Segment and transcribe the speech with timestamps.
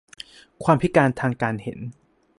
[0.63, 1.79] ความพิการทางการเห็น